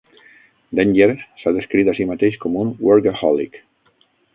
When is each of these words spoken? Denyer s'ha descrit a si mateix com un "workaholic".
Denyer 0.79 1.13
s'ha 1.43 1.55
descrit 1.59 1.93
a 1.93 1.97
si 2.01 2.11
mateix 2.15 2.41
com 2.47 2.61
un 2.67 2.77
"workaholic". 2.91 3.65